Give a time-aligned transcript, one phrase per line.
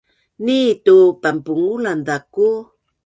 [0.45, 2.49] nitu panpungulan zaku